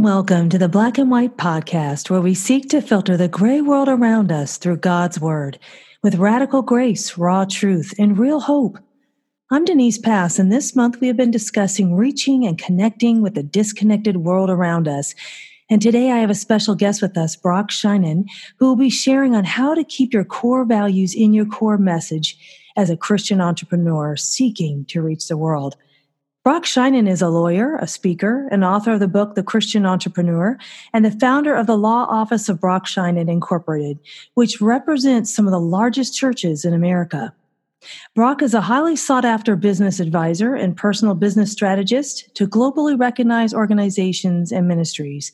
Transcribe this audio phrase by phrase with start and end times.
[0.00, 3.60] and welcome to the Black and White Podcast, where we seek to filter the gray
[3.60, 5.58] world around us through God's Word
[6.02, 8.78] with radical grace, raw truth, and real hope.
[9.50, 13.42] I'm Denise Pass, and this month we have been discussing reaching and connecting with the
[13.42, 15.14] disconnected world around us.
[15.68, 18.24] And today I have a special guest with us, Brock Shinen,
[18.56, 22.38] who will be sharing on how to keep your core values in your core message
[22.74, 25.76] as a Christian entrepreneur seeking to reach the world.
[26.42, 30.56] Brock Shinen is a lawyer, a speaker, an author of the book The Christian Entrepreneur,
[30.94, 33.98] and the founder of the law office of Brock Shinen Incorporated,
[34.34, 37.34] which represents some of the largest churches in America.
[38.14, 43.54] Brock is a highly sought after business advisor and personal business strategist to globally recognized
[43.54, 45.32] organizations and ministries.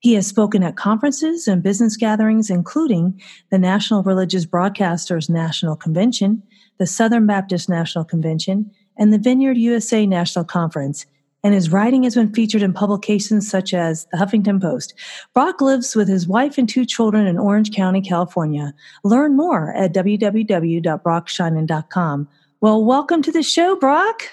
[0.00, 6.42] He has spoken at conferences and business gatherings, including the National Religious Broadcasters National Convention,
[6.78, 11.06] the Southern Baptist National Convention, and the Vineyard USA National Conference,
[11.42, 14.94] and his writing has been featured in publications such as the Huffington Post.
[15.34, 18.72] Brock lives with his wife and two children in Orange County, California.
[19.02, 22.28] Learn more at www.brockshinen.com.
[22.60, 24.24] Well, welcome to the show, Brock.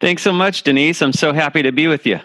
[0.00, 1.02] Thanks so much, Denise.
[1.02, 2.18] I'm so happy to be with you.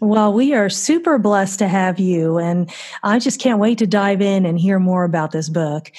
[0.00, 4.22] Well, we are super blessed to have you, and I just can't wait to dive
[4.22, 5.92] in and hear more about this book.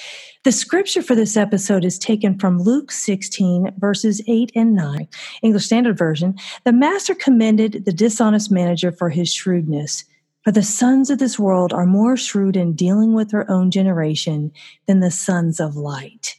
[0.44, 5.08] The scripture for this episode is taken from Luke 16, verses 8 and 9,
[5.44, 6.36] English Standard Version.
[6.64, 10.04] The master commended the dishonest manager for his shrewdness.
[10.44, 14.52] For the sons of this world are more shrewd in dealing with their own generation
[14.88, 16.38] than the sons of light.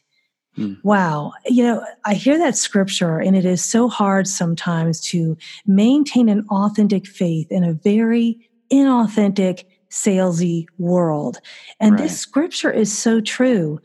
[0.57, 0.75] Hmm.
[0.83, 1.35] Wow.
[1.47, 6.45] You know, I hear that scripture, and it is so hard sometimes to maintain an
[6.51, 11.39] authentic faith in a very inauthentic, salesy world.
[11.79, 12.03] And right.
[12.03, 13.81] this scripture is so true.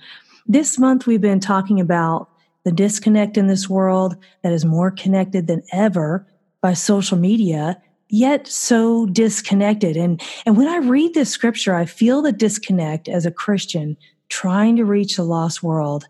[0.48, 2.30] This month, we've been talking about
[2.64, 6.26] the disconnect in this world that is more connected than ever
[6.62, 12.22] by social media yet so disconnected and and when i read this scripture i feel
[12.22, 13.98] the disconnect as a christian
[14.30, 16.08] trying to reach the lost world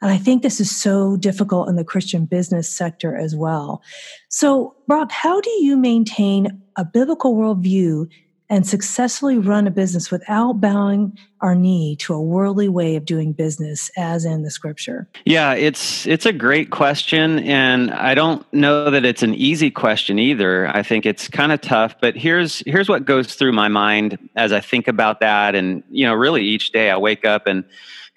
[0.00, 3.82] and I think this is so difficult in the Christian business sector as well.
[4.28, 8.08] So, Brock, how do you maintain a biblical worldview
[8.50, 13.32] and successfully run a business without bowing our knee to a worldly way of doing
[13.32, 15.08] business as in the scripture?
[15.24, 20.18] Yeah it's it's a great question and i don't know that it's an easy question
[20.18, 20.68] either.
[20.68, 24.52] I think it's kind of tough but here's here's what goes through my mind as
[24.52, 25.54] i think about that.
[25.54, 27.64] And you know really each day i wake up and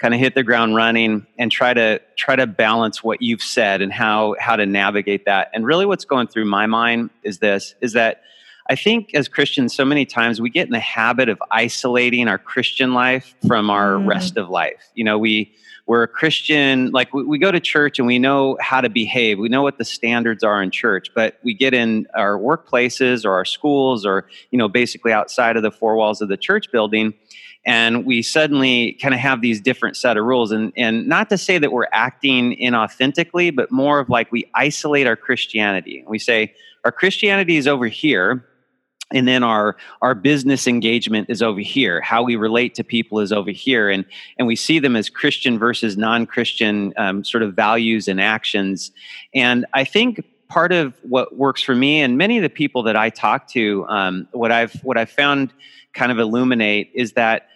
[0.02, 3.84] kind of hit the ground running and try to try to balance what you've said
[3.84, 5.52] and how how to navigate that.
[5.54, 8.24] And really what's going through my mind is this is that
[8.72, 12.38] I think as Christians so many times we get in the habit of isolating our
[12.38, 14.08] Christian life from our mm.
[14.08, 14.90] rest of life.
[14.96, 15.54] You know, we
[15.88, 19.40] we're a Christian, like we, we go to church and we know how to behave.
[19.40, 23.34] We know what the standards are in church, but we get in our workplaces or
[23.34, 27.14] our schools or, you know, basically outside of the four walls of the church building
[27.66, 31.38] and we suddenly kind of have these different set of rules and and not to
[31.38, 36.52] say that we're acting inauthentically but more of like we isolate our christianity we say
[36.86, 38.44] our christianity is over here
[39.14, 42.02] and then our our business engagement is over here.
[42.02, 43.90] How we relate to people is over here.
[43.90, 44.06] And
[44.38, 48.92] and we see them as christian versus non-christian um, sort of values and actions.
[49.34, 52.98] And i think part of what works for me and many of the people that
[52.98, 55.54] i talk to um, what i've what i've found
[55.94, 57.48] kind of illuminate is that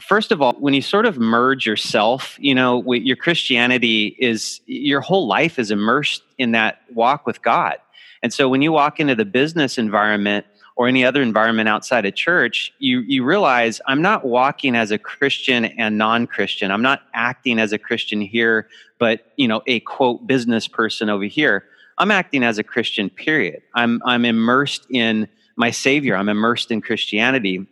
[0.00, 5.00] first of all when you sort of merge yourself you know your christianity is your
[5.00, 7.76] whole life is immersed in that walk with god.
[8.22, 10.46] And so when you walk into the business environment
[10.82, 14.98] or any other environment outside of church you you realize i'm not walking as a
[14.98, 16.72] christian and non-christian.
[16.72, 21.24] I'm not acting as a christian here but you know a quote business person over
[21.24, 21.64] here.
[21.98, 23.62] I'm acting as a christian period.
[23.76, 26.16] I'm i'm immersed in my savior.
[26.16, 27.64] I'm immersed in christianity.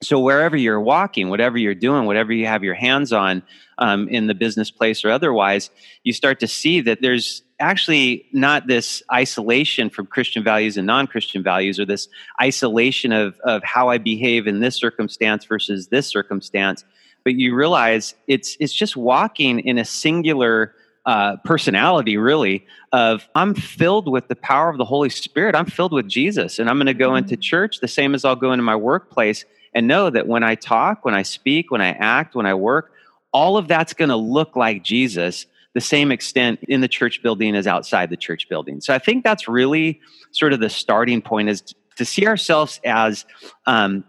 [0.00, 3.42] So wherever you're walking whatever you're doing whatever you have your hands on
[3.78, 5.70] um, in the business place or otherwise
[6.04, 11.42] you start to see that there's actually not this isolation from christian values and non-christian
[11.42, 12.08] values or this
[12.42, 16.84] isolation of, of how i behave in this circumstance versus this circumstance
[17.24, 20.74] but you realize it's it's just walking in a singular
[21.06, 25.92] uh, personality really of i'm filled with the power of the holy spirit i'm filled
[25.92, 27.40] with jesus and i'm going to go into mm-hmm.
[27.40, 31.04] church the same as i'll go into my workplace and know that when I talk,
[31.04, 32.92] when I speak, when I act, when I work,
[33.32, 37.54] all of that's going to look like Jesus the same extent in the church building
[37.54, 38.80] as outside the church building.
[38.80, 40.00] So I think that's really
[40.32, 41.62] sort of the starting point is
[41.96, 43.24] to see ourselves as
[43.66, 44.04] um,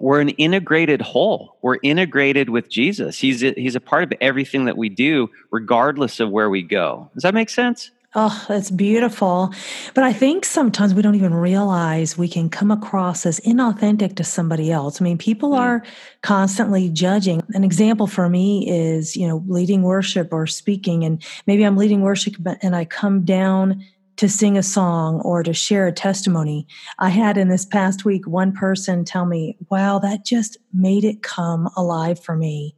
[0.00, 1.58] we're an integrated whole.
[1.62, 3.18] We're integrated with Jesus.
[3.18, 7.10] He's a, he's a part of everything that we do, regardless of where we go.
[7.14, 7.90] Does that make sense?
[8.16, 9.54] Oh, that's beautiful.
[9.94, 14.24] But I think sometimes we don't even realize we can come across as inauthentic to
[14.24, 15.00] somebody else.
[15.00, 15.58] I mean, people mm.
[15.58, 15.84] are
[16.22, 17.40] constantly judging.
[17.50, 22.00] An example for me is, you know, leading worship or speaking, and maybe I'm leading
[22.00, 23.84] worship and I come down
[24.16, 26.66] to sing a song or to share a testimony.
[26.98, 31.22] I had in this past week one person tell me, wow, that just made it
[31.22, 32.74] come alive for me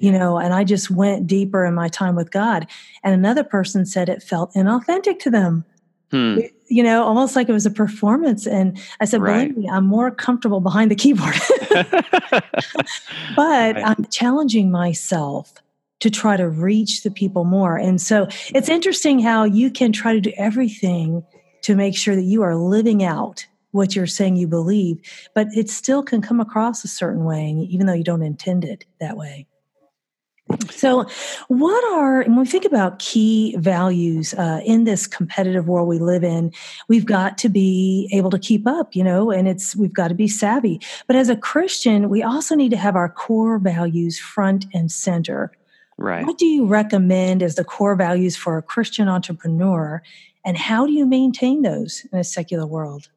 [0.00, 2.66] you know, and I just went deeper in my time with God.
[3.04, 5.64] And another person said it felt inauthentic to them.
[6.10, 6.40] Hmm.
[6.68, 8.46] You know, almost like it was a performance.
[8.46, 9.48] And I said, right.
[9.48, 11.34] believe me, I'm more comfortable behind the keyboard.
[12.30, 12.42] but
[13.36, 13.76] right.
[13.76, 15.52] I'm challenging myself
[16.00, 17.76] to try to reach the people more.
[17.76, 21.22] And so it's interesting how you can try to do everything
[21.62, 24.98] to make sure that you are living out what you're saying you believe,
[25.34, 28.86] but it still can come across a certain way, even though you don't intend it
[28.98, 29.46] that way.
[30.70, 31.06] So,
[31.48, 36.24] what are, when we think about key values uh, in this competitive world we live
[36.24, 36.52] in,
[36.88, 40.14] we've got to be able to keep up, you know, and it's, we've got to
[40.14, 40.80] be savvy.
[41.06, 45.52] But as a Christian, we also need to have our core values front and center.
[45.98, 46.26] Right.
[46.26, 50.02] What do you recommend as the core values for a Christian entrepreneur,
[50.44, 53.10] and how do you maintain those in a secular world?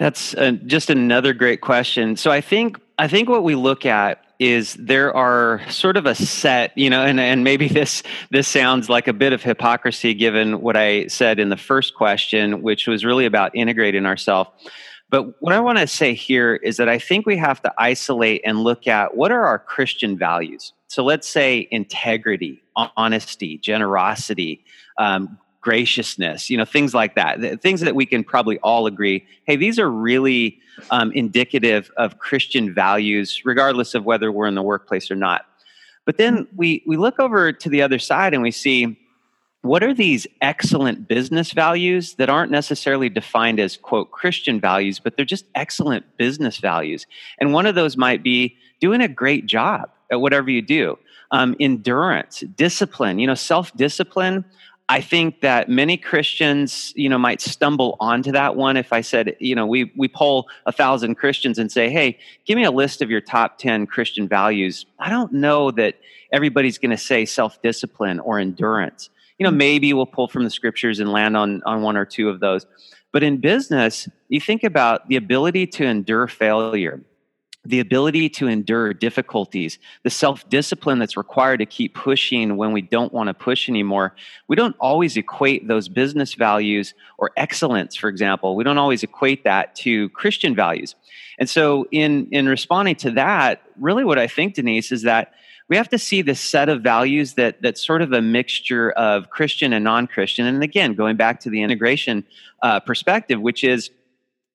[0.00, 2.16] That's uh, just another great question.
[2.16, 6.14] So, I think I think what we look at is there are sort of a
[6.14, 10.62] set, you know, and, and maybe this this sounds like a bit of hypocrisy given
[10.62, 14.48] what I said in the first question, which was really about integrating ourselves.
[15.10, 18.40] But what I want to say here is that I think we have to isolate
[18.42, 20.72] and look at what are our Christian values.
[20.86, 24.64] So let's say integrity, honesty, generosity,
[24.96, 27.60] um, graciousness, you know, things like that.
[27.60, 30.58] Things that we can probably all agree, hey, these are really
[30.90, 35.46] um, indicative of Christian values, regardless of whether we're in the workplace or not.
[36.06, 38.98] But then we we look over to the other side and we see
[39.62, 45.16] what are these excellent business values that aren't necessarily defined as quote Christian values, but
[45.16, 47.06] they're just excellent business values.
[47.38, 50.98] And one of those might be doing a great job at whatever you do.
[51.30, 54.44] Um, endurance, discipline, you know, self discipline
[54.90, 58.76] I think that many Christians, you know, might stumble onto that one.
[58.76, 62.56] If I said, you know, we we poll a thousand Christians and say, "Hey, give
[62.56, 65.94] me a list of your top ten Christian values." I don't know that
[66.32, 69.10] everybody's going to say self discipline or endurance.
[69.38, 72.28] You know, maybe we'll pull from the scriptures and land on on one or two
[72.28, 72.66] of those.
[73.12, 77.00] But in business, you think about the ability to endure failure
[77.70, 82.82] the ability to endure difficulties, the self discipline that's required to keep pushing when we
[82.82, 84.14] don't want to push anymore.
[84.48, 89.44] We don't always equate those business values or excellence, for example, we don't always equate
[89.44, 90.94] that to Christian values.
[91.38, 95.32] And so, in, in responding to that, really what I think, Denise, is that
[95.68, 99.30] we have to see this set of values that that's sort of a mixture of
[99.30, 100.44] Christian and non Christian.
[100.44, 102.24] And again, going back to the integration
[102.60, 103.90] uh, perspective, which is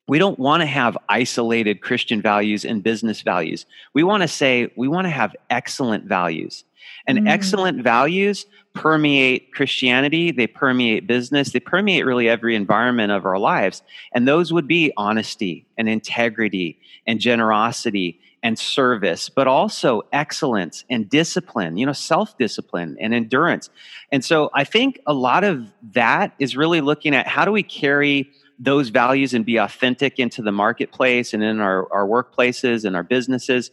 [0.08, 3.66] we don't want to have isolated Christian values and business values.
[3.94, 6.64] We want to say we want to have excellent values.
[7.08, 7.30] And mm.
[7.30, 13.82] excellent values permeate Christianity, they permeate business, they permeate really every environment of our lives.
[14.14, 16.78] And those would be honesty and integrity
[17.08, 23.70] and generosity and service, but also excellence and discipline, you know, self discipline and endurance.
[24.12, 27.64] And so I think a lot of that is really looking at how do we
[27.64, 32.96] carry those values and be authentic into the marketplace and in our, our workplaces and
[32.96, 33.72] our businesses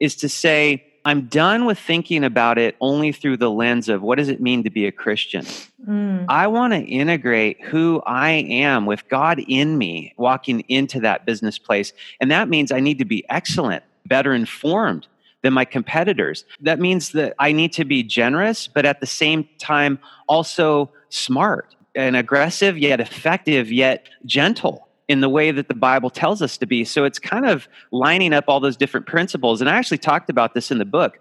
[0.00, 4.16] is to say, I'm done with thinking about it only through the lens of what
[4.16, 5.44] does it mean to be a Christian?
[5.86, 6.24] Mm.
[6.28, 11.58] I want to integrate who I am with God in me walking into that business
[11.58, 11.92] place.
[12.20, 15.06] And that means I need to be excellent, better informed
[15.42, 16.46] than my competitors.
[16.60, 21.74] That means that I need to be generous, but at the same time, also smart
[21.94, 26.66] and aggressive yet effective yet gentle in the way that the Bible tells us to
[26.66, 26.84] be.
[26.84, 29.60] So it's kind of lining up all those different principles.
[29.60, 31.18] And I actually talked about this in the book.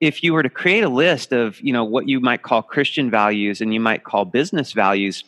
[0.00, 3.10] If you were to create a list of, you know, what you might call Christian
[3.10, 5.24] values and you might call business values,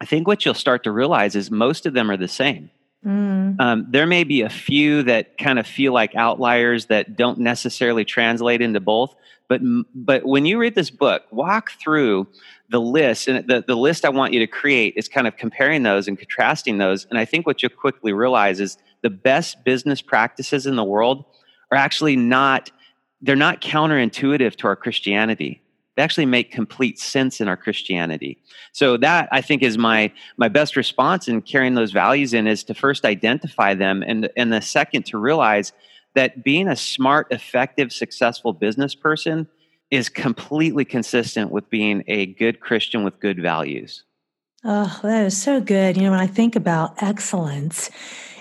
[0.00, 2.70] I think what you'll start to realize is most of them are the same.
[3.04, 3.60] Mm.
[3.60, 8.04] Um, there may be a few that kind of feel like outliers that don't necessarily
[8.04, 9.14] translate into both.
[9.48, 9.60] But
[9.94, 12.28] but when you read this book, walk through
[12.72, 15.84] the list and the, the list i want you to create is kind of comparing
[15.84, 17.06] those and contrasting those.
[17.10, 21.24] And i think what you'll quickly realize is the best business practices in the world
[21.70, 22.70] are actually not
[23.20, 25.60] they're not counterintuitive to our christianity.
[25.94, 28.38] They actually make complete sense in our christianity.
[28.72, 32.64] So that i think is my my best response in carrying those values in is
[32.64, 35.72] to first identify them and and the second to realize
[36.14, 39.46] that being a smart effective successful business person
[39.92, 44.04] is completely consistent with being a good Christian with good values.
[44.64, 45.98] Oh, that is so good.
[45.98, 47.90] You know, when I think about excellence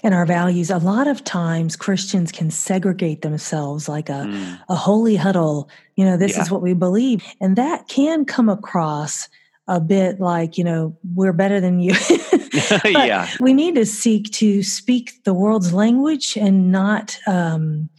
[0.01, 4.59] and our values, a lot of times Christians can segregate themselves like a, mm.
[4.69, 5.69] a holy huddle.
[5.97, 6.43] You know, this yeah.
[6.43, 7.21] is what we believe.
[7.41, 9.27] And that can come across
[9.67, 11.93] a bit like, you know, we're better than you.
[12.85, 13.29] yeah.
[13.41, 17.89] We need to seek to speak the world's language and not, um,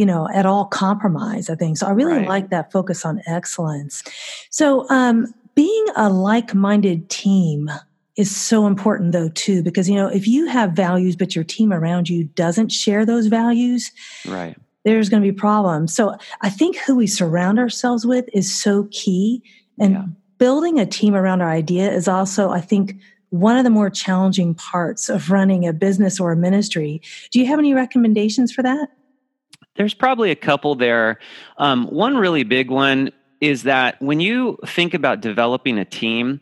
[0.00, 1.76] you know, at all compromise, I think.
[1.76, 2.26] So I really right.
[2.26, 4.02] like that focus on excellence.
[4.48, 7.70] So, um, being a like-minded team
[8.16, 11.72] is so important though too because you know if you have values but your team
[11.72, 13.92] around you doesn't share those values
[14.26, 18.52] right there's going to be problems so i think who we surround ourselves with is
[18.52, 19.42] so key
[19.78, 20.04] and yeah.
[20.38, 22.94] building a team around our idea is also i think
[23.30, 27.46] one of the more challenging parts of running a business or a ministry do you
[27.46, 28.88] have any recommendations for that
[29.76, 31.18] there's probably a couple there
[31.58, 33.10] um, one really big one
[33.40, 36.40] is that when you think about developing a team,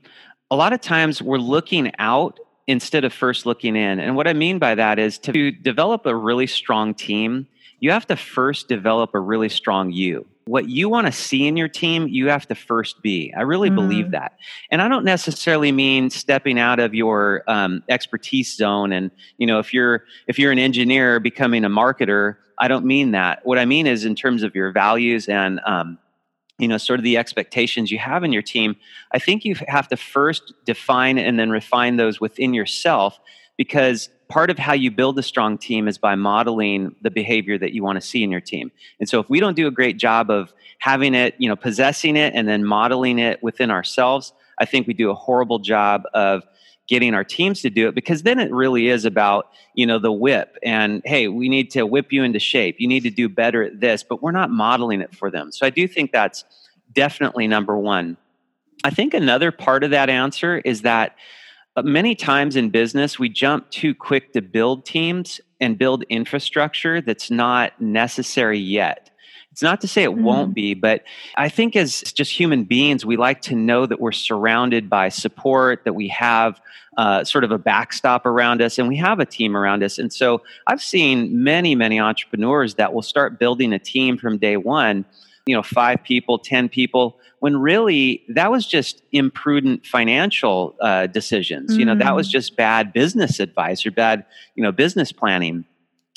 [0.50, 4.00] a lot of times we're looking out instead of first looking in.
[4.00, 7.46] And what I mean by that is to develop a really strong team,
[7.80, 10.26] you have to first develop a really strong you.
[10.48, 13.32] What you want to see in your team, you have to first be.
[13.36, 13.74] I really mm.
[13.74, 14.38] believe that,
[14.70, 18.92] and I don't necessarily mean stepping out of your um, expertise zone.
[18.92, 23.10] And you know, if you're if you're an engineer becoming a marketer, I don't mean
[23.10, 23.44] that.
[23.44, 25.98] What I mean is in terms of your values and um,
[26.58, 28.74] you know sort of the expectations you have in your team
[29.12, 33.20] i think you have to first define and then refine those within yourself
[33.56, 37.72] because part of how you build a strong team is by modeling the behavior that
[37.72, 38.70] you want to see in your team.
[39.00, 42.16] And so if we don't do a great job of having it you know possessing
[42.16, 46.42] it and then modeling it within ourselves i think we do a horrible job of
[46.88, 50.12] getting our teams to do it because then it really is about you know the
[50.12, 52.76] whip and hey we need to whip you into shape.
[52.78, 55.52] You need to do better at this but we're not modeling it for them.
[55.52, 56.44] So i do think that's
[56.92, 58.16] definitely number one.
[58.84, 61.16] I think another part of that answer is that
[61.82, 67.30] many times in business we jump too quick to build teams and build infrastructure that's
[67.30, 69.10] not necessary yet
[69.58, 70.22] it's not to say it mm.
[70.22, 71.02] won't be, but
[71.34, 75.82] I think as just human beings, we like to know that we're surrounded by support,
[75.84, 76.60] that we have
[76.96, 79.98] uh, sort of a backstop around us, and we have a team around us.
[79.98, 84.56] And so I've seen many, many entrepreneurs that will start building a team from day
[84.56, 85.04] one,
[85.48, 91.74] you know, five people, 10 people, when really that was just imprudent financial uh, decisions.
[91.74, 91.78] Mm.
[91.78, 92.32] You know, that was mm.
[92.32, 95.64] just bad business advice or bad, you know, business planning.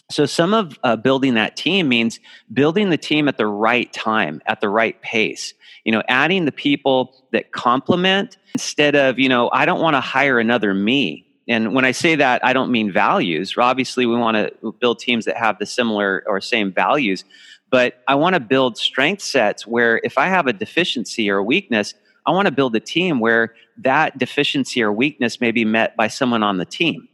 [0.09, 2.19] So, some of uh, building that team means
[2.51, 5.53] building the team at the right time, at the right pace.
[5.85, 10.01] You know, adding the people that complement instead of, you know, I don't want to
[10.01, 11.25] hire another me.
[11.47, 13.55] And when I say that, I don't mean values.
[13.57, 17.23] Obviously, we want to build teams that have the similar or same values.
[17.71, 21.43] But I want to build strength sets where if I have a deficiency or a
[21.43, 21.93] weakness,
[22.25, 26.07] I want to build a team where that deficiency or weakness may be met by
[26.07, 27.07] someone on the team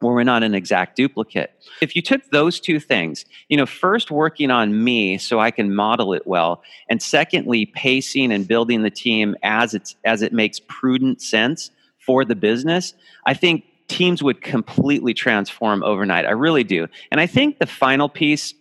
[0.00, 1.50] where we're not an exact duplicate.
[1.80, 5.74] If you took those two things, you know, first working on me so I can
[5.74, 10.60] model it well, and secondly, pacing and building the team as it's as it makes
[10.60, 12.94] prudent sense for the business,
[13.26, 16.26] I think teams would completely transform overnight.
[16.26, 16.86] I really do.
[17.10, 18.54] And I think the final piece,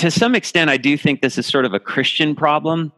[0.00, 2.92] to some extent, I do think this is sort of a Christian problem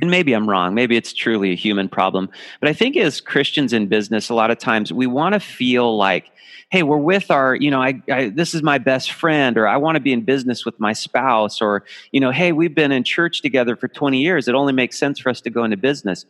[0.00, 2.28] and maybe I'm wrong, maybe it's truly a human problem,
[2.60, 5.96] but I think as Christians in business, a lot of times we want to feel
[5.96, 6.30] like,
[6.70, 9.78] hey, we're with our, you know, I, I this is my best friend, or I
[9.78, 13.04] want to be in business with my spouse, or, you know, hey, we've been in
[13.04, 14.48] church together for 20 years.
[14.48, 16.26] It only makes sense for us to go into business.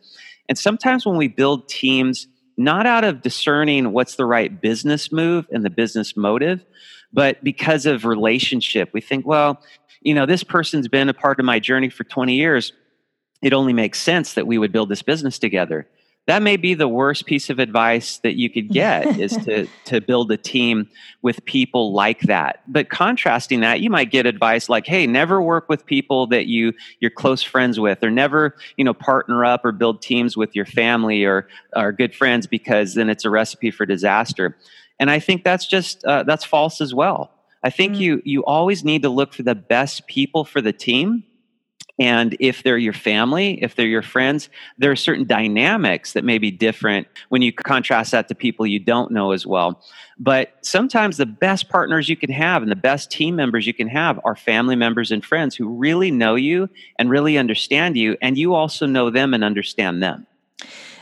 [0.47, 5.45] And sometimes when we build teams, not out of discerning what's the right business move
[5.51, 6.63] and the business motive,
[7.11, 9.61] but because of relationship, we think, well,
[10.07, 12.71] you know, this person's been a part of my journey for 20 years
[13.41, 15.87] it only makes sense that we would build this business together.
[16.25, 20.01] That may be the worst piece of advice that you could get is to to
[20.01, 20.89] build a team
[21.21, 22.63] with people like that.
[22.67, 26.73] But contrasting that, you might get advice like, "Hey, never work with people that you
[26.99, 30.65] you're close friends with, or never you know partner up or build teams with your
[30.65, 34.57] family or or good friends because then it's a recipe for disaster."
[34.99, 37.36] And I think that's just uh, that's false as well.
[37.63, 37.99] I think mm.
[37.99, 41.23] you you always need to look for the best people for the team
[41.99, 46.37] and if they're your family, if they're your friends, there are certain dynamics that may
[46.37, 49.81] be different when you contrast that to people you don't know as well.
[50.19, 53.87] But sometimes the best partners you can have and the best team members you can
[53.87, 58.37] have are family members and friends who really know you and really understand you, and
[58.37, 60.27] you also know them and understand them.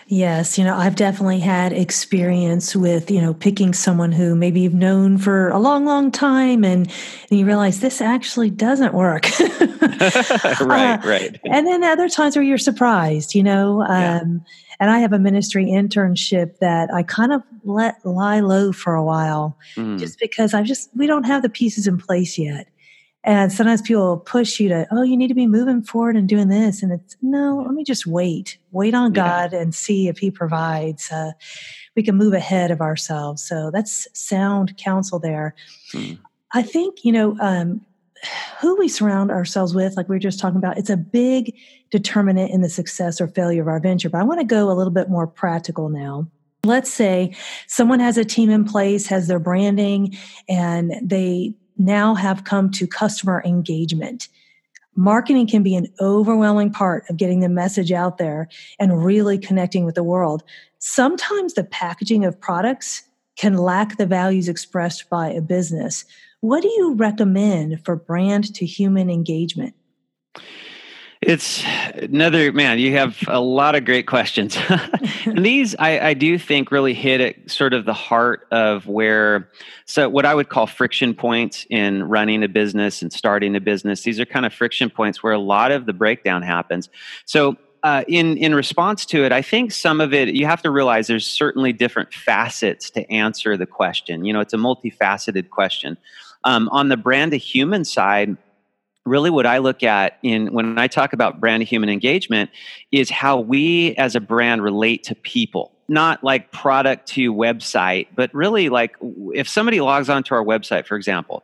[0.08, 4.74] Yes, you know, I've definitely had experience with, you know, picking someone who maybe you've
[4.76, 6.92] known for a long, long time and,
[7.30, 9.26] and you realize this actually doesn't work.
[9.40, 11.40] right, uh, right.
[11.46, 13.82] And then other times where you're surprised, you know.
[13.82, 14.46] Um,
[14.80, 19.04] And I have a ministry internship that I kind of let lie low for a
[19.04, 19.98] while mm.
[19.98, 22.68] just because I just, we don't have the pieces in place yet.
[23.26, 26.48] And sometimes people push you to, oh, you need to be moving forward and doing
[26.48, 26.84] this.
[26.84, 29.62] And it's, no, let me just wait, wait on God yeah.
[29.62, 31.12] and see if He provides.
[31.12, 31.32] Uh,
[31.96, 33.42] we can move ahead of ourselves.
[33.44, 35.56] So that's sound counsel there.
[35.92, 36.14] Hmm.
[36.54, 37.82] I think, you know, um,
[38.62, 41.56] who we surround ourselves with, like we were just talking about, it's a big
[41.90, 44.10] determinant in the success or failure of our venture.
[44.10, 46.28] But I want to go a little bit more practical now.
[46.64, 47.36] Let's say
[47.68, 50.16] someone has a team in place, has their branding,
[50.48, 54.28] and they now have come to customer engagement.
[54.96, 58.48] Marketing can be an overwhelming part of getting the message out there
[58.80, 60.44] and really connecting with the world.
[60.80, 63.04] Sometimes the packaging of products
[63.36, 66.06] can lack the values expressed by a business.
[66.40, 69.74] What do you recommend for brand to human engagement?
[71.26, 71.64] It's
[71.96, 72.78] another man.
[72.78, 74.56] You have a lot of great questions.
[75.26, 79.50] and these, I, I, do think, really hit at sort of the heart of where,
[79.86, 84.04] so what I would call friction points in running a business and starting a business.
[84.04, 86.90] These are kind of friction points where a lot of the breakdown happens.
[87.26, 90.72] So, uh, in in response to it, I think some of it you have to
[90.72, 94.26] realize there's certainly different facets to answer the question.
[94.26, 95.98] You know, it's a multifaceted question.
[96.44, 98.38] Um, on the brand to human side,
[99.06, 102.50] really what I look at in when I talk about brand human engagement
[102.92, 105.72] is how we as a brand relate to people.
[105.88, 108.96] Not like product to website, but really like
[109.34, 111.44] if somebody logs onto our website, for example,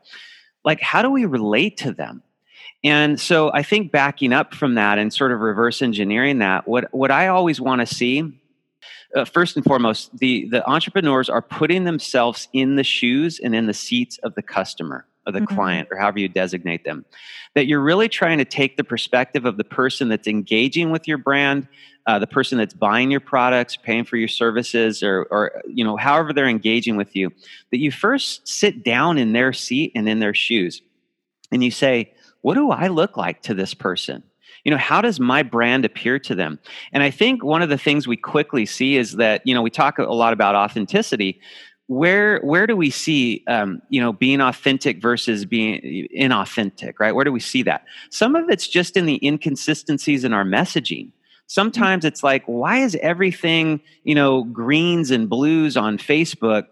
[0.65, 2.23] like how do we relate to them?
[2.83, 6.91] And so I think backing up from that and sort of reverse engineering that, what,
[6.91, 8.33] what I always want to see
[9.15, 13.67] uh, first and foremost, the, the entrepreneurs are putting themselves in the shoes and in
[13.67, 15.55] the seats of the customer of the mm-hmm.
[15.55, 17.05] client or however you designate them
[17.53, 21.17] that you're really trying to take the perspective of the person that's engaging with your
[21.17, 21.67] brand
[22.07, 25.98] uh, the person that's buying your products paying for your services or, or you know
[25.98, 27.31] however they're engaging with you
[27.72, 30.81] that you first sit down in their seat and in their shoes
[31.51, 34.24] and you say what do i look like to this person
[34.63, 36.59] you know how does my brand appear to them
[36.91, 39.69] and i think one of the things we quickly see is that you know we
[39.69, 41.39] talk a lot about authenticity
[41.87, 47.13] where where do we see um, you know being authentic versus being inauthentic right?
[47.13, 47.85] Where do we see that?
[48.09, 51.11] Some of it's just in the inconsistencies in our messaging.
[51.48, 56.67] Sometimes it's like why is everything you know greens and blues on facebook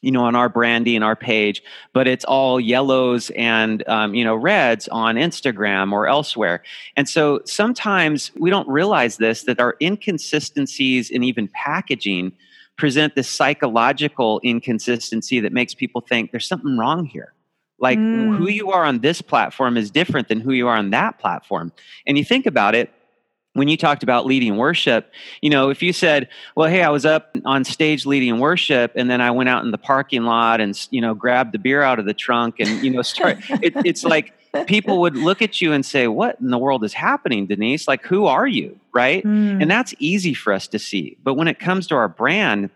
[0.00, 4.34] you know on our branding our page but it's all yellows and um, you know
[4.34, 6.62] reds on instagram or elsewhere?
[6.96, 12.32] And so sometimes we don't realize this that our inconsistencies in even packaging
[12.76, 17.32] present this psychological inconsistency that makes people think there's something wrong here.
[17.78, 18.36] Like mm.
[18.36, 21.72] who you are on this platform is different than who you are on that platform.
[22.06, 22.90] And you think about it,
[23.52, 25.10] when you talked about leading worship,
[25.40, 29.10] you know, if you said, well, hey, I was up on stage leading worship and
[29.10, 31.98] then I went out in the parking lot and, you know, grabbed the beer out
[31.98, 35.72] of the trunk and, you know, start, it, it's like, people would look at you
[35.72, 37.86] and say, What in the world is happening, Denise?
[37.88, 38.78] Like, who are you?
[38.94, 39.24] Right.
[39.24, 39.62] Mm.
[39.62, 41.16] And that's easy for us to see.
[41.22, 42.70] But when it comes to our brand,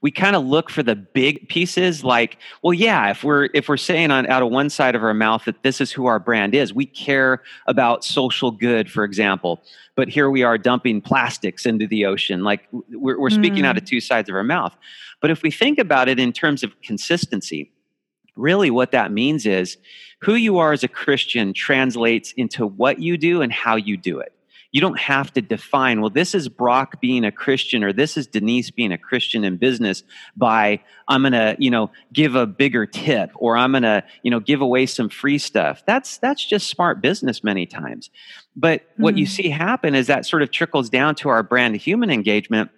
[0.00, 3.76] we kind of look for the big pieces like well yeah if we're if we're
[3.76, 6.54] saying on out of one side of our mouth that this is who our brand
[6.54, 9.62] is we care about social good for example
[9.96, 13.66] but here we are dumping plastics into the ocean like we're, we're speaking mm.
[13.66, 14.76] out of two sides of our mouth
[15.20, 17.70] but if we think about it in terms of consistency
[18.36, 19.76] really what that means is
[20.20, 24.20] who you are as a Christian translates into what you do and how you do
[24.20, 24.32] it.
[24.70, 28.26] You don't have to define, well, this is Brock being a Christian or this is
[28.26, 30.02] Denise being a Christian in business
[30.34, 34.30] by I'm going to, you know, give a bigger tip or I'm going to, you
[34.30, 35.82] know, give away some free stuff.
[35.84, 38.08] That's that's just smart business many times.
[38.56, 39.02] But mm-hmm.
[39.02, 39.30] what you hmm.
[39.30, 42.70] see happen is that sort of trickles down to our brand human engagement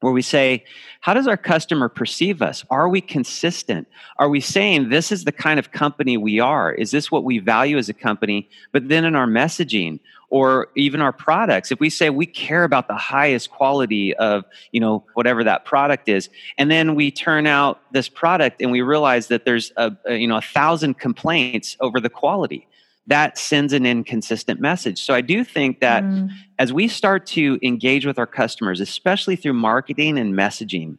[0.00, 0.64] where we say,
[1.00, 2.64] how does our customer perceive us?
[2.70, 3.88] Are we consistent?
[4.18, 6.72] Are we saying this is the kind of company we are?
[6.72, 8.48] Is this what we value as a company?
[8.72, 9.98] But then in our messaging
[10.30, 14.80] or even our products, if we say we care about the highest quality of, you
[14.80, 19.28] know, whatever that product is, and then we turn out this product and we realize
[19.28, 22.67] that there's a, a you know, a thousand complaints over the quality
[23.08, 25.02] that sends an inconsistent message.
[25.02, 26.30] So I do think that mm.
[26.58, 30.98] as we start to engage with our customers, especially through marketing and messaging,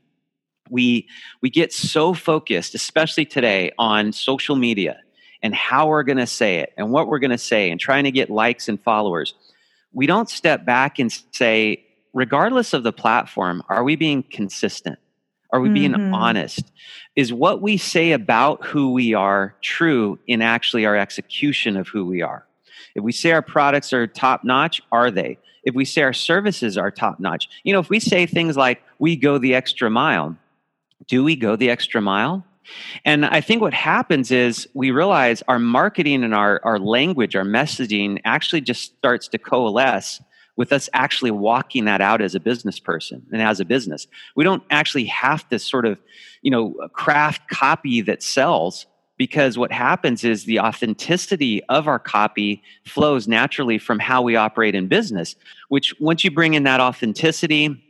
[0.70, 1.08] we
[1.42, 5.00] we get so focused, especially today, on social media
[5.42, 8.04] and how we're going to say it and what we're going to say and trying
[8.04, 9.36] to get likes and followers.
[9.94, 15.00] We don't step back and say, regardless of the platform, are we being consistent?
[15.52, 16.14] Are we being mm-hmm.
[16.14, 16.72] honest?
[17.20, 22.06] Is what we say about who we are true in actually our execution of who
[22.06, 22.46] we are?
[22.96, 25.38] If we say our products are top notch, are they?
[25.66, 28.82] If we say our services are top notch, you know, if we say things like
[29.00, 30.38] we go the extra mile,
[31.10, 32.46] do we go the extra mile?
[33.04, 37.44] And I think what happens is we realize our marketing and our, our language, our
[37.44, 40.22] messaging actually just starts to coalesce
[40.60, 44.08] with us actually walking that out as a business person and as a business.
[44.36, 45.98] We don't actually have to sort of,
[46.42, 48.86] you know, craft copy that sells
[49.18, 54.76] because what happens is the authenticity of our copy flows naturally from how we operate
[54.76, 55.38] in business,
[55.70, 57.82] which once you bring in that authenticity,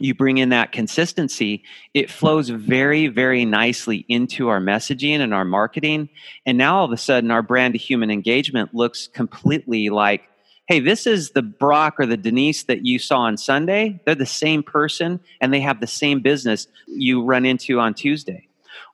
[0.00, 1.62] you bring in that consistency,
[1.94, 6.08] it flows very, very nicely into our messaging and our marketing.
[6.44, 10.22] And now all of a sudden, our brand to human engagement looks completely like
[10.68, 14.00] hey, this is the Brock or the Denise that you saw on Sunday.
[14.04, 18.46] They're the same person and they have the same business you run into on Tuesday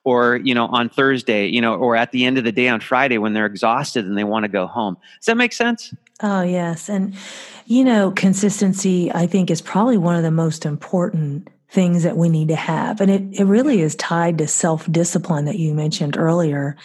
[0.04, 2.80] or, you know, on Thursday, you know, or at the end of the day on
[2.80, 4.96] Friday when they're exhausted and they want to go home.
[5.18, 5.92] Does that make sense?
[6.22, 6.88] Oh, yes.
[6.88, 7.14] And,
[7.66, 12.28] you know, consistency, I think, is probably one of the most important things that we
[12.28, 13.00] need to have.
[13.00, 16.76] And it, it really is tied to self discipline that you mentioned earlier.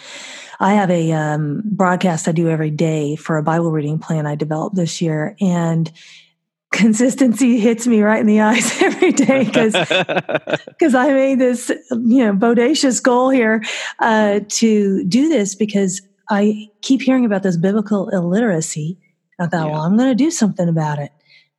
[0.58, 4.34] I have a um, broadcast I do every day for a Bible reading plan I
[4.34, 5.36] developed this year.
[5.40, 5.90] And
[6.72, 12.24] consistency hits me right in the eyes every day because because I made this you
[12.24, 13.64] know bodacious goal here
[13.98, 18.98] uh, to do this because I keep hearing about this biblical illiteracy.
[19.40, 19.72] I thought, yeah.
[19.72, 21.10] well, I'm going to do something about it.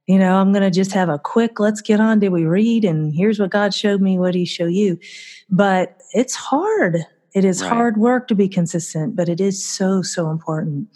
[0.08, 2.20] You know, I'm going to just have a quick, let's get on.
[2.20, 2.84] Did we read?
[2.84, 4.18] And here's what God showed me.
[4.18, 4.98] What He show you?
[5.50, 7.06] But it's hard.
[7.34, 7.72] It is right.
[7.72, 10.88] hard work to be consistent, but it is so, so important.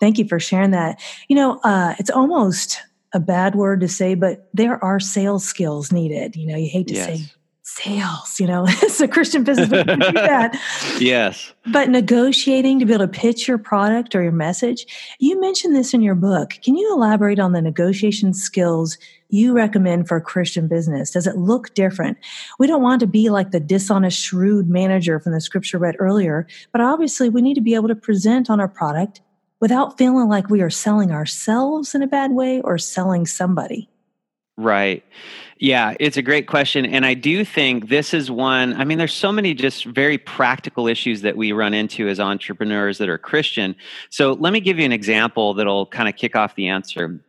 [0.00, 1.00] Thank you for sharing that.
[1.28, 2.80] You know, uh, it's almost
[3.12, 6.36] a bad word to say, but there are sales skills needed.
[6.36, 7.06] You know, you hate to yes.
[7.06, 7.24] say
[7.68, 10.58] sales, you know, it's a Christian business, but do that.
[10.98, 11.52] yes.
[11.66, 14.86] But negotiating to be able to pitch your product or your message,
[15.18, 16.54] you mentioned this in your book.
[16.62, 18.96] Can you elaborate on the negotiation skills
[19.28, 21.10] you recommend for a Christian business?
[21.10, 22.16] Does it look different?
[22.58, 26.46] We don't want to be like the dishonest, shrewd manager from the scripture read earlier,
[26.72, 29.20] but obviously we need to be able to present on our product
[29.60, 33.90] without feeling like we are selling ourselves in a bad way or selling somebody.
[34.58, 35.04] Right.
[35.60, 36.84] Yeah, it's a great question.
[36.84, 40.88] And I do think this is one, I mean, there's so many just very practical
[40.88, 43.76] issues that we run into as entrepreneurs that are Christian.
[44.10, 47.20] So let me give you an example that'll kind of kick off the answer.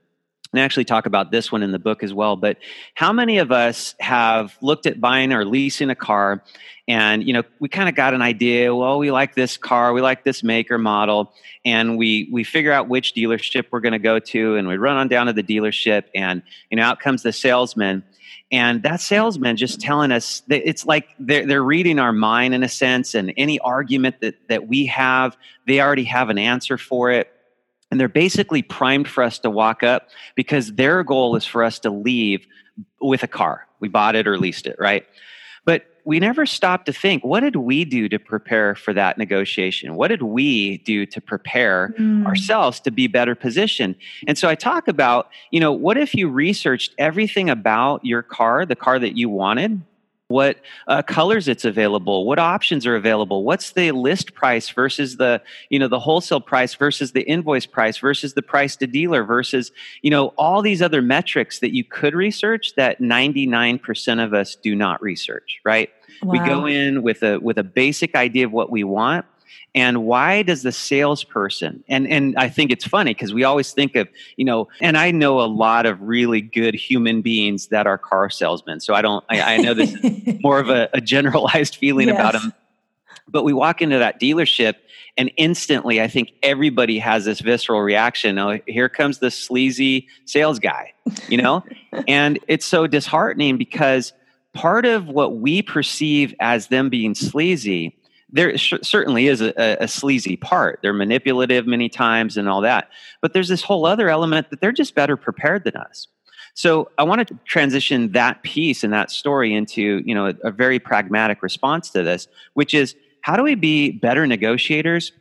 [0.52, 2.36] And actually talk about this one in the book as well.
[2.36, 2.58] But
[2.96, 6.44] how many of us have looked at buying or leasing a car
[6.90, 10.02] and you know we kind of got an idea well we like this car we
[10.02, 11.32] like this maker model
[11.64, 14.98] and we we figure out which dealership we're going to go to and we run
[14.98, 18.04] on down to the dealership and you know out comes the salesman
[18.52, 22.70] and that salesman just telling us it's like they're, they're reading our mind in a
[22.70, 27.32] sense and any argument that that we have they already have an answer for it
[27.92, 31.80] and they're basically primed for us to walk up because their goal is for us
[31.80, 32.46] to leave
[33.02, 35.06] with a car we bought it or leased it right
[35.66, 39.96] but we never stop to think what did we do to prepare for that negotiation?
[39.96, 42.26] What did we do to prepare mm.
[42.26, 43.96] ourselves to be better positioned?
[44.28, 48.66] And so I talk about, you know, what if you researched everything about your car,
[48.66, 49.82] the car that you wanted,
[50.30, 55.42] what uh, colors it's available what options are available what's the list price versus the
[55.70, 59.72] you know the wholesale price versus the invoice price versus the price to dealer versus
[60.04, 64.76] you know all these other metrics that you could research that 99% of us do
[64.76, 65.90] not research right
[66.22, 66.32] wow.
[66.32, 69.26] we go in with a with a basic idea of what we want
[69.76, 73.96] and why does the salesperson and and i think it's funny because we always think
[73.96, 77.98] of you know and i know a lot of really good human beings that are
[77.98, 79.96] car salesmen so i don't i, I know this
[80.42, 82.16] more of a, a generalized feeling yes.
[82.16, 82.54] about them
[83.28, 84.76] but we walk into that dealership
[85.18, 90.60] and instantly i think everybody has this visceral reaction oh here comes the sleazy sales
[90.60, 90.94] guy
[91.28, 91.64] you know
[92.08, 94.14] and it's so disheartening because
[94.54, 97.96] part of what we perceive as them being sleazy
[98.32, 100.80] there sh- certainly is a, a, sleazy part.
[100.82, 102.90] They're manipulative many times and all that.
[103.22, 106.08] But there's this whole other element that they're just better prepared than us.
[106.54, 110.52] So I want to transition that piece and that story into you know a, a
[110.52, 115.12] very pragmatic response to this, which is how do we be better negotiators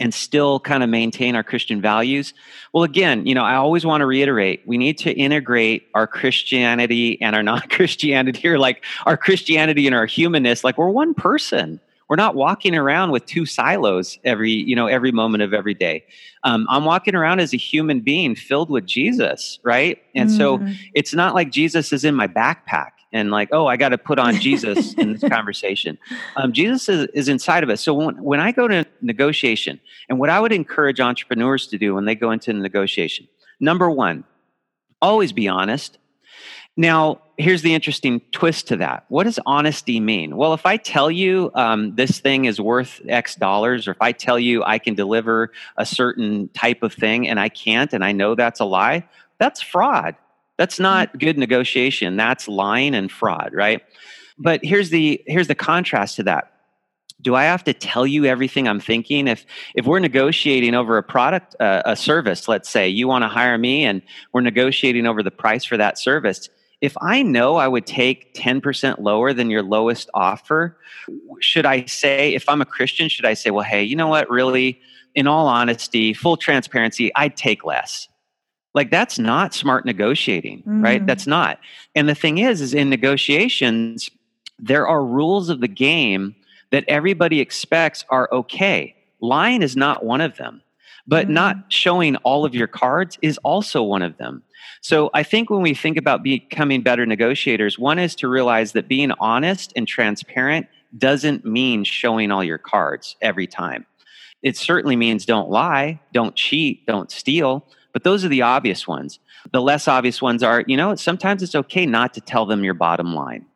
[0.00, 2.34] and still kind of maintain our Christian values?
[2.72, 7.20] Well, again, you know, I always want to reiterate we need to integrate our Christianity
[7.22, 11.80] and our non Christianity, or like our Christianity and our humanness, like we're one person
[12.08, 16.04] we're not walking around with two silos every you know every moment of every day
[16.44, 20.38] um, i'm walking around as a human being filled with jesus right and mm-hmm.
[20.38, 23.98] so it's not like jesus is in my backpack and like, oh, I got to
[23.98, 25.96] put on Jesus in this conversation.
[26.36, 27.80] Um, Jesus is, is inside of us.
[27.80, 31.94] So when, when I go to negotiation, and what I would encourage entrepreneurs to do
[31.94, 33.28] when they go into negotiation,
[33.60, 34.24] number one,
[35.00, 35.98] always be honest.
[36.76, 39.04] Now, here's the interesting twist to that.
[39.08, 40.36] What does honesty mean?
[40.36, 44.12] Well, if I tell you um, this thing is worth X dollars, or if I
[44.12, 48.12] tell you I can deliver a certain type of thing and I can't, and I
[48.12, 49.06] know that's a lie,
[49.38, 50.16] that's fraud.
[50.56, 51.18] That's not mm-hmm.
[51.18, 52.16] good negotiation.
[52.16, 53.82] That's lying and fraud, right?
[54.36, 56.50] But here's the here's the contrast to that.
[57.22, 59.28] Do I have to tell you everything I'm thinking?
[59.28, 63.28] If if we're negotiating over a product, uh, a service, let's say you want to
[63.28, 66.48] hire me, and we're negotiating over the price for that service
[66.84, 70.76] if I know I would take 10% lower than your lowest offer,
[71.40, 74.28] should I say, if I'm a Christian, should I say, well, hey, you know what,
[74.28, 74.78] really,
[75.14, 78.06] in all honesty, full transparency, I'd take less.
[78.74, 80.82] Like that's not smart negotiating, mm-hmm.
[80.84, 81.06] right?
[81.06, 81.58] That's not.
[81.94, 84.10] And the thing is, is in negotiations,
[84.58, 86.36] there are rules of the game
[86.70, 88.94] that everybody expects are okay.
[89.22, 90.60] Lying is not one of them,
[91.06, 91.34] but mm-hmm.
[91.34, 94.42] not showing all of your cards is also one of them.
[94.80, 98.88] So I think when we think about becoming better negotiators, one is to realize that
[98.88, 103.86] being honest and transparent doesn't mean showing all your cards every time.
[104.42, 109.18] It certainly means don't lie, don't cheat, don't steal, but those are the obvious ones.
[109.52, 112.74] The less obvious ones are, you know, sometimes it's okay not to tell them your
[112.74, 113.46] bottom line.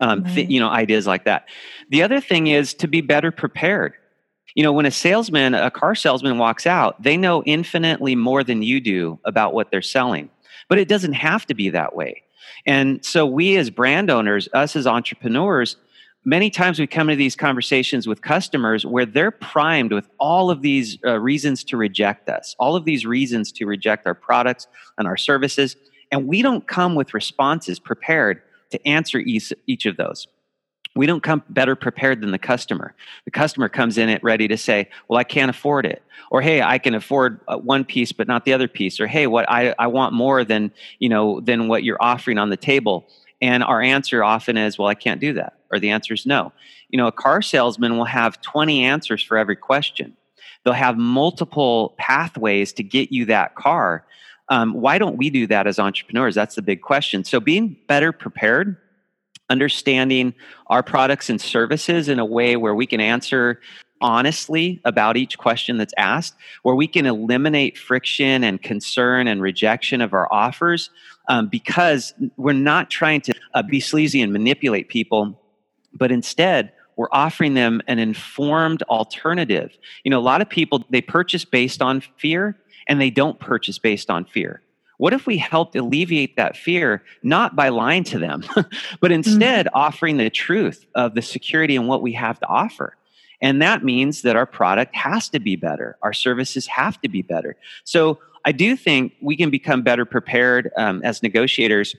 [0.00, 0.34] Um, right.
[0.34, 1.48] th- you know, ideas like that.
[1.90, 3.94] The other thing is to be better prepared.
[4.58, 8.60] You know, when a salesman, a car salesman walks out, they know infinitely more than
[8.60, 10.30] you do about what they're selling.
[10.68, 12.24] But it doesn't have to be that way.
[12.66, 15.76] And so we as brand owners, us as entrepreneurs,
[16.24, 20.60] many times we come to these conversations with customers where they're primed with all of
[20.60, 24.66] these uh, reasons to reject us, all of these reasons to reject our products
[24.98, 25.76] and our services.
[26.10, 30.26] And we don't come with responses prepared to answer each, each of those
[30.98, 32.92] we don't come better prepared than the customer.
[33.24, 36.60] The customer comes in it ready to say, "Well, I can't afford it," or "Hey,
[36.60, 39.76] I can afford uh, one piece but not the other piece," or "Hey, what I
[39.78, 43.08] I want more than you know than what you're offering on the table."
[43.40, 46.52] And our answer often is, "Well, I can't do that," or the answer is no.
[46.88, 50.16] You know, a car salesman will have 20 answers for every question.
[50.64, 54.04] They'll have multiple pathways to get you that car.
[54.48, 56.34] Um, why don't we do that as entrepreneurs?
[56.34, 57.22] That's the big question.
[57.22, 58.78] So, being better prepared
[59.50, 60.34] understanding
[60.68, 63.60] our products and services in a way where we can answer
[64.00, 70.00] honestly about each question that's asked, where we can eliminate friction and concern and rejection
[70.00, 70.90] of our offers
[71.28, 75.40] um, because we're not trying to uh, be sleazy and manipulate people,
[75.92, 79.70] but instead, we're offering them an informed alternative.
[80.04, 82.58] You know, a lot of people, they purchase based on fear
[82.88, 84.62] and they don't purchase based on fear.
[84.98, 88.44] What if we helped alleviate that fear, not by lying to them,
[89.00, 89.76] but instead mm-hmm.
[89.76, 92.96] offering the truth of the security and what we have to offer?
[93.40, 95.96] And that means that our product has to be better.
[96.02, 97.56] Our services have to be better.
[97.84, 101.94] So I do think we can become better prepared um, as negotiators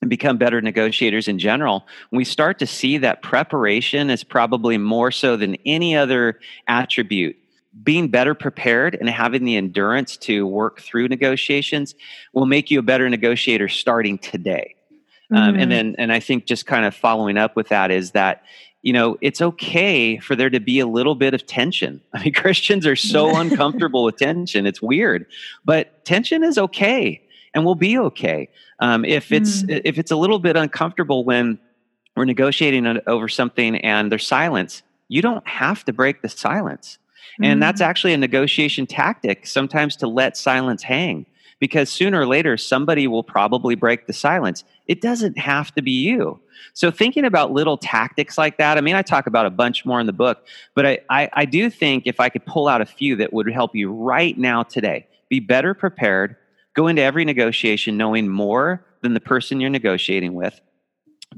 [0.00, 5.10] and become better negotiators in general we start to see that preparation is probably more
[5.10, 7.36] so than any other attribute
[7.82, 11.94] being better prepared and having the endurance to work through negotiations
[12.32, 14.74] will make you a better negotiator starting today.
[15.32, 15.36] Mm-hmm.
[15.36, 15.70] Um, and mm-hmm.
[15.70, 18.42] then, and I think just kind of following up with that is that,
[18.82, 22.00] you know, it's okay for there to be a little bit of tension.
[22.14, 24.66] I mean, Christians are so uncomfortable with tension.
[24.66, 25.26] It's weird,
[25.64, 27.22] but tension is okay
[27.54, 28.48] and we'll be okay.
[28.80, 29.80] Um, if it's, mm.
[29.84, 31.58] if it's a little bit uncomfortable when
[32.16, 36.98] we're negotiating over something and there's silence, you don't have to break the silence
[37.42, 37.90] and that's mm-hmm.
[37.90, 41.26] actually a negotiation tactic, sometimes to let silence hang,
[41.60, 44.64] because sooner or later, somebody will probably break the silence.
[44.86, 46.40] It doesn't have to be you.
[46.74, 50.00] So, thinking about little tactics like that, I mean, I talk about a bunch more
[50.00, 52.86] in the book, but I, I, I do think if I could pull out a
[52.86, 56.36] few that would help you right now today, be better prepared,
[56.74, 60.60] go into every negotiation knowing more than the person you're negotiating with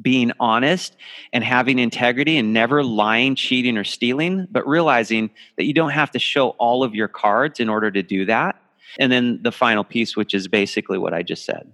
[0.01, 0.97] being honest
[1.33, 6.11] and having integrity and never lying, cheating, or stealing, but realizing that you don't have
[6.13, 8.61] to show all of your cards in order to do that.
[8.99, 11.73] And then the final piece, which is basically what I just said.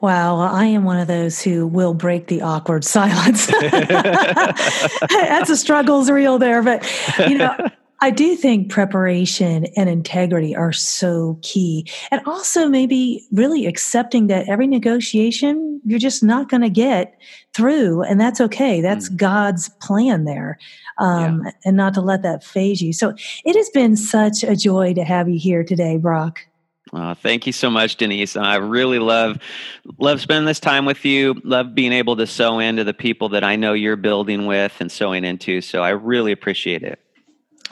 [0.00, 3.46] Wow, I am one of those who will break the awkward silence.
[3.60, 6.90] That's a struggle's real there, but
[7.28, 7.56] you know,
[8.02, 11.86] I do think preparation and integrity are so key.
[12.10, 17.18] And also, maybe really accepting that every negotiation you're just not going to get
[17.52, 18.80] through, and that's okay.
[18.80, 19.16] That's mm.
[19.16, 20.58] God's plan there,
[20.98, 21.50] um, yeah.
[21.64, 22.92] and not to let that faze you.
[22.92, 26.40] So, it has been such a joy to have you here today, Brock.
[26.92, 28.34] Uh, thank you so much, Denise.
[28.34, 29.38] I really love
[29.98, 31.40] love spending this time with you.
[31.44, 34.90] Love being able to sow into the people that I know you're building with and
[34.90, 35.60] sowing into.
[35.60, 36.98] So I really appreciate it.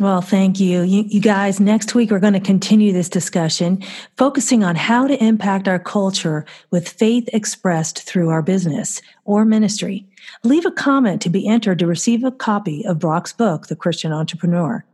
[0.01, 0.83] Well, thank you.
[0.83, 1.03] you.
[1.09, 1.21] you.
[1.21, 3.83] guys, next week we're going to continue this discussion,
[4.17, 10.07] focusing on how to impact our culture with faith expressed through our business or ministry.
[10.45, 14.13] Leave a comment to be entered to receive a copy of Brock's book, The Christian
[14.13, 14.85] Entrepreneur.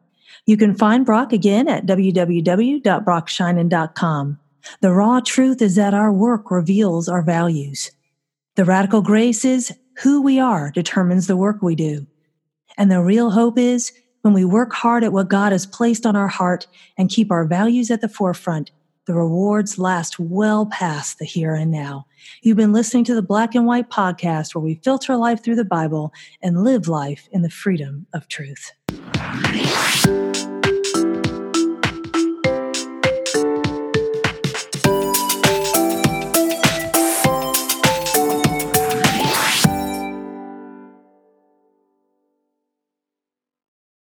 [0.46, 4.38] You can find Brock again at www.brockshinen.com.
[4.80, 7.90] The raw truth is that our work reveals our values.
[8.54, 12.06] The radical grace is who we are determines the work we do.
[12.78, 13.92] And the real hope is
[14.24, 17.44] when we work hard at what God has placed on our heart and keep our
[17.44, 18.70] values at the forefront,
[19.04, 22.06] the rewards last well past the here and now.
[22.40, 25.64] You've been listening to the Black and White podcast where we filter life through the
[25.66, 26.10] Bible
[26.40, 28.72] and live life in the freedom of truth.